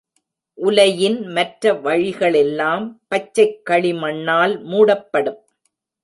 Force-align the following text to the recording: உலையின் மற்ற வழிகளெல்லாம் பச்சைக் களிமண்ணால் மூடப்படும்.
உலையின் 0.57 1.27
மற்ற 1.27 1.73
வழிகளெல்லாம் 1.73 3.01
பச்சைக் 3.07 3.61
களிமண்ணால் 3.69 4.55
மூடப்படும். 4.63 5.39